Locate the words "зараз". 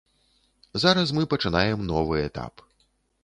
0.83-1.13